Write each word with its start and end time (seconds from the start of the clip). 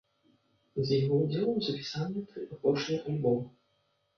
З 0.87 0.97
яго 1.01 1.19
ўдзелам 1.25 1.59
запісаныя 1.67 2.27
тры 2.33 2.41
апошнія 2.59 3.05
альбома. 3.13 3.45